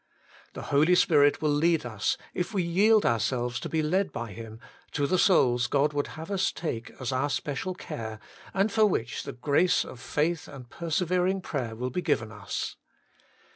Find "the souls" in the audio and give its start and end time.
5.05-5.67